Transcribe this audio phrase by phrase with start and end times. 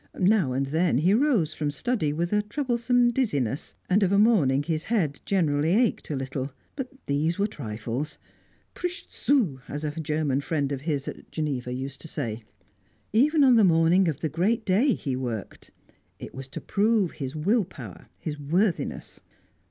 [0.17, 4.63] Now and then he rose from study with a troublesome dizziness, and of a morning
[4.63, 8.17] his head generally ached a little; but these were trifles.
[8.73, 9.61] Prisch zu!
[9.67, 12.41] as a German friend of his at Geneva used to say.
[13.13, 15.69] Even on the morning of the great day he worked;
[16.17, 19.21] it was to prove his will power, his worthiness.